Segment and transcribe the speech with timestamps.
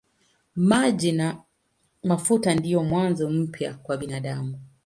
[0.55, 1.43] Maji na
[2.03, 4.57] mafuta ndiyo mwanzo mpya kwa binadamu.